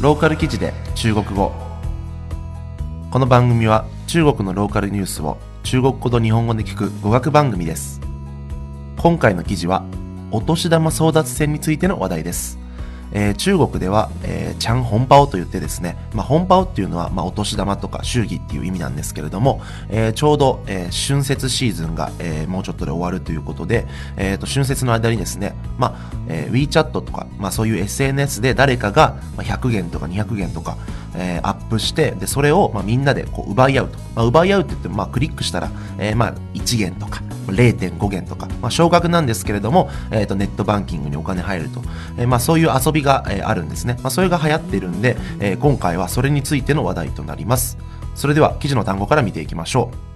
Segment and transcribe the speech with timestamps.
[0.00, 1.52] ローカル記事で中国語。
[3.10, 8.00] この番組は中国のローカルニュースを中国語と日本語で聞く語学番組です。
[8.96, 9.84] 今回の記事は
[10.30, 12.58] お年玉争奪戦についての話題です。
[13.12, 23.86] えー、中国では、えー、チャンホンパオと言ってですね、まあ、ホンパオっていうのは、まあ、お年玉とか祝儀っていう意味なんですけれども、えー、ちょうど、えー、春節シーズンが、えー、もうちょっとで終わるということで、
[24.16, 30.76] えー、と春節の間にですね、まあえー、WeChat とか、まあ、そういう SNS で誰かが100元とか200元とか、
[31.16, 41.82] えー、アップしてでそれを、まあ、みんなでこう奪い合うと、まあ、奪い合うって言っても、まあ、クリックしたら、えーまあ、1元とか0.5元とか、まあ、少額なんですけれども、えー、とネットバンキングにお金入ると、
[42.18, 47.78] えーまあ、そういう遊びが、えー、あるんですね、まあ、それが流行ってるんで、えー、今回はそれについての話題となります。
[48.14, 50.10] それでは記事の単語から見ていきましょう。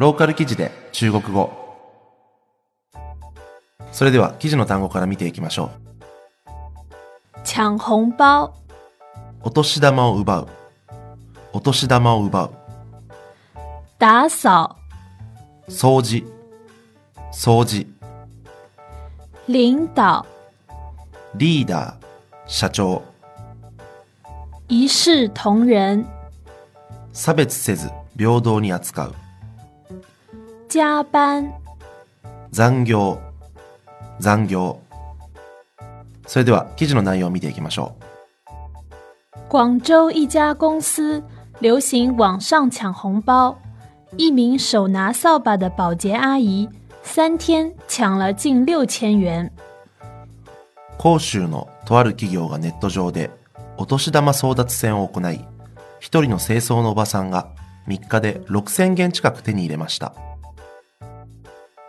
[0.00, 1.50] ローカル記事で中国語。
[3.92, 5.86] それでは記事の単語から見ていきましょう。
[7.44, 8.52] 抢红包。
[9.42, 10.48] お年玉を奪う。
[11.54, 12.65] お年玉を奪う
[13.98, 14.76] 打扫。
[15.68, 16.22] 掃除。
[17.32, 17.86] 掃除。
[19.48, 20.22] 領導。
[21.34, 22.06] リーダー。
[22.46, 23.02] 社長。
[24.68, 26.04] 一視同仁。
[27.14, 29.14] 差別せず平等に扱う。
[30.68, 31.50] 加班。
[32.50, 33.18] 残業。
[34.20, 34.78] 残業。
[36.26, 38.06] それでは記事の内容を見ていきましょう。
[39.48, 41.22] 广州一家公司
[41.60, 43.56] 流行网上抢红包，
[44.17, 46.67] 一名手拿扫把的保洁阿姨
[47.03, 49.49] 三天抢了近六千元。
[50.97, 53.31] 広州のとある企業がネット上で
[53.77, 55.43] お年玉争奪戦を行い、
[55.99, 57.47] 一人の清掃のおばさんが
[57.87, 60.13] 3日で6000元近く手に入れました。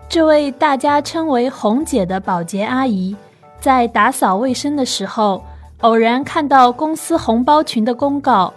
[0.08, 3.16] 这位大家称为“红姐”的保洁阿姨，
[3.61, 5.42] 在打扫卫生的时候，
[5.80, 8.52] 偶然看到公司红包群的公告。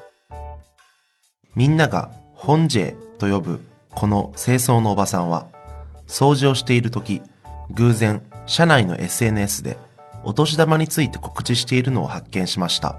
[1.55, 3.59] みんなが本ジと呼ぶ
[3.94, 5.46] この清掃のおばさんは、
[6.06, 7.22] 掃除をしている時、
[7.70, 9.78] 偶然社内の SNS で
[10.24, 12.96] お年玉について告知しているのを発見しました。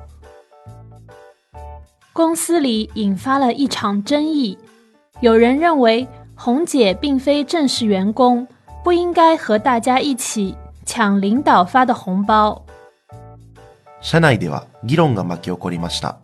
[2.13, 4.57] 公司里引发了一场争议，
[5.22, 8.47] 有人认为红姐并非正式员工，
[8.84, 12.66] 不应该和大家一起抢领导发的红包。
[14.01, 16.18] 社内では議論が巻き起こりました。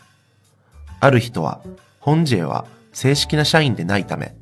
[0.99, 1.61] ある人は
[1.99, 4.35] 本ジは正式な社員でないため、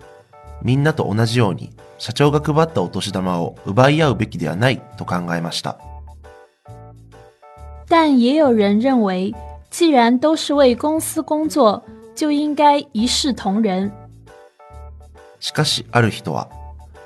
[0.65, 5.77] みんなと同じように社長が配ったお年玉を奪い合うべきではないと考えました。
[7.87, 9.31] 但也有人认为，
[9.69, 11.83] 既然都是为公司工作，
[12.15, 13.91] 就应该一视同仁。
[15.39, 16.49] しかしある人は、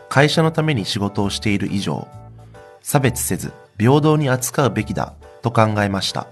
[0.08, 2.08] 会社のために仕事をしている以上、
[2.82, 6.28] 差別せず平等に扱うべきだと考えました。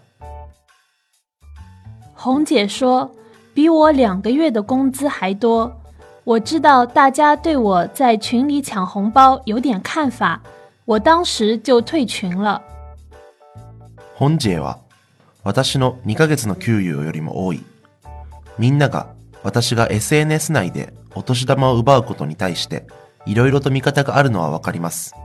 [2.15, 3.11] 红姐说。
[3.53, 5.69] 比我两个月的工资还多。
[6.27, 10.41] 我知道大家对我在群里抢红包有点看法，
[10.83, 12.61] 我当时就退群了。
[14.13, 14.77] 本姐は
[15.43, 17.63] 私の2ヶ月の給与よりも多い。
[18.57, 19.07] みんなが
[19.41, 22.85] 私が SNS 内でお年玉を奪うことに対して
[23.25, 25.15] いろいろと見方があるのはわかります。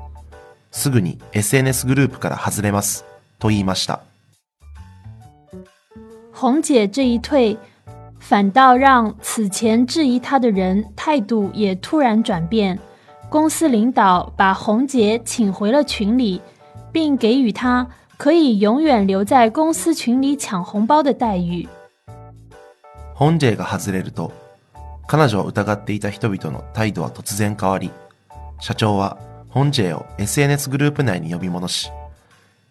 [0.71, 3.05] すぐに SNS グループから外れます
[3.41, 4.05] と言いました。
[6.33, 7.59] 红姐这一退。
[8.22, 12.78] 反倒让此前质疑他的人态度也突然转变。
[13.30, 16.42] 公司领导把红姐请回了群里，
[16.92, 17.88] 并给予她
[18.18, 21.68] 可以永远留在公司群里抢红包的待遇。
[23.14, 24.32] 红姐が外れると、
[25.08, 27.92] 彼女を疑っていた人々の態度は突然変わり、
[28.60, 29.18] 社長は
[29.50, 31.92] 本ジェを SNS グループ内に呼び戻し、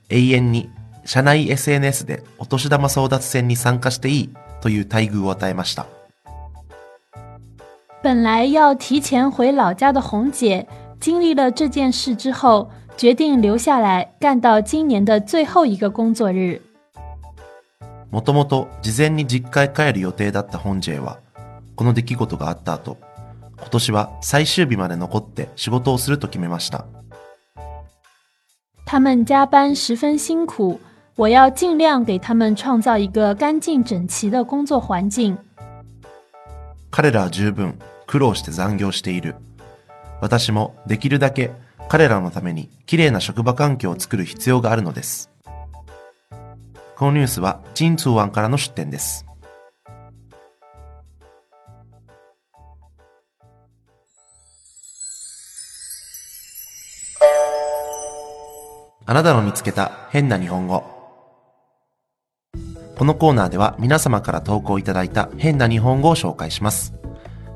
[0.08, 0.70] 永遠に
[1.04, 4.30] 社内 SNS でお年玉争奪戦に参加していい
[4.61, 5.85] という待遇を与えました。
[8.03, 10.65] 本来要提前回老家的红姐，
[10.99, 16.61] 经历了这件事之后，决定留下来干到今年的最后一个工作日。
[18.11, 21.19] もともと事前に実家へ帰る予定だった本ジェは、
[21.75, 22.97] この出来事があった後、
[23.57, 26.85] 今年は最終日まで残って仕事をすると決めました。
[28.85, 30.79] 他们加班十分辛苦。
[31.17, 35.37] 我要尽量给他们创造一个干净整齐的工作环境。
[36.89, 37.77] 彼らは十分
[38.07, 39.35] 苦労して残業している。
[40.21, 41.51] 私もできるだけ
[41.89, 45.29] 彼らのためにきれいな職場環境を作る必要があるのです。
[46.95, 49.25] このニュースはジンツーワンからの出展です。
[59.05, 61.00] あなたの見つけた変な日本語。
[63.01, 66.93] このコーナーでは皆様から投稿いただいた変な日本語を紹介します。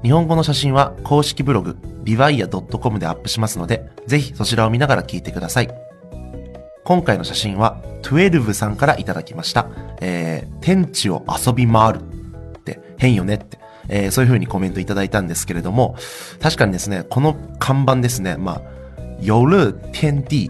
[0.02, 5.70] 日本語の写真は公式ブログ、リワイア .com でアップしますので、ぜひそちらを見ながら聞いてください。
[6.84, 9.68] 今回の写真は、12さんからいただきました。
[10.02, 12.00] えー、天地を遊び回る
[12.58, 15.96] って変よねって、えー、そういう風にコメントいただいたんですけれども、
[16.42, 18.62] 確かにですね、この看板ですね、まあ、
[19.22, 20.50] 夜天地、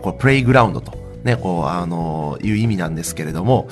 [0.00, 0.99] これプレイグラウンドと。
[1.24, 3.68] ね、こう、あのいう意味なんですけれども、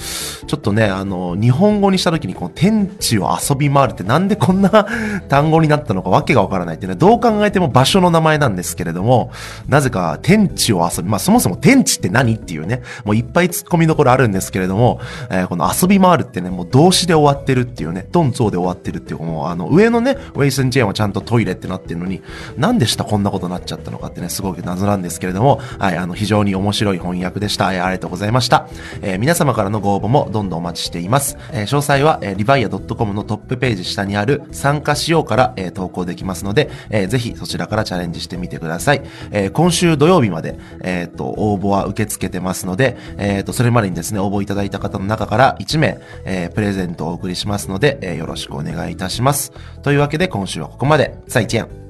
[0.47, 4.87] ちょっとね、あの日本語にした時に、この天地を遊び回るってなんでこんな
[5.29, 9.31] 単語になったのかわけがわからないっていうね、どう考えても場所の名前なんですけれども、
[9.69, 22.23] なぜか天地を遊び、まあそもそも天地って何っていうね、もういっぱい突っ込みどころあるんですけれども、えー、この遊び回るってね、もう動詞で終わってるっていうね、トンツォで終わってるっていう、もうあの上のね、ウェイスンチェーンはちゃんとトイレってなってるのに、
[22.57, 27.69] なんで下こんなことになっちゃったのかってね、すごく謎なんですけれども、はい、あの非常に面白い翻訳でした。
[27.69, 28.69] ありがとうございました。
[29.03, 31.37] えー、皆様からのご応募もどんどんお待ちしています。
[31.53, 39.03] えー、詳細は、えー、リバイア .com のトップページ下にある参加しようから、えー、投稿できますので、えー、ぜひそちらからチャレンジしてみてください。
[39.31, 49.53] えー、今週土曜日まで、えっ、と、応募は受け付けてますので、えっ、と、それまでにですね、応募いただいた方の中から1名、えー、プレゼントをお送りしますので、えー、よろしくお願いいたします。
[49.83, 51.19] というわけで今週はここまで。
[51.29, 51.88] 再见。